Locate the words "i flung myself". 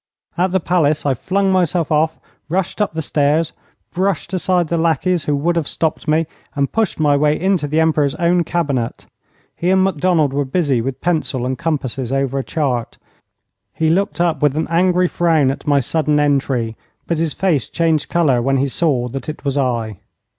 1.05-1.91